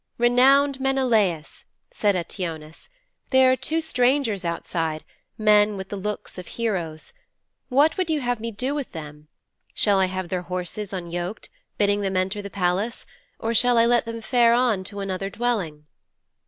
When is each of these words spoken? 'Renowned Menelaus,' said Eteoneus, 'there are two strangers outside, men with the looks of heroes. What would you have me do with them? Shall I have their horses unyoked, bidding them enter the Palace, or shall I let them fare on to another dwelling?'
'Renowned 0.17 0.79
Menelaus,' 0.79 1.63
said 1.93 2.15
Eteoneus, 2.15 2.89
'there 3.29 3.51
are 3.51 3.55
two 3.55 3.79
strangers 3.79 4.43
outside, 4.43 5.03
men 5.37 5.77
with 5.77 5.89
the 5.89 5.95
looks 5.95 6.39
of 6.39 6.47
heroes. 6.47 7.13
What 7.69 7.97
would 7.97 8.09
you 8.09 8.19
have 8.21 8.39
me 8.39 8.49
do 8.49 8.73
with 8.73 8.93
them? 8.93 9.27
Shall 9.75 9.99
I 9.99 10.07
have 10.07 10.29
their 10.29 10.41
horses 10.41 10.91
unyoked, 10.91 11.49
bidding 11.77 12.01
them 12.01 12.17
enter 12.17 12.41
the 12.41 12.49
Palace, 12.49 13.05
or 13.37 13.53
shall 13.53 13.77
I 13.77 13.85
let 13.85 14.05
them 14.05 14.21
fare 14.21 14.53
on 14.55 14.83
to 14.85 15.01
another 15.01 15.29
dwelling?' 15.29 15.85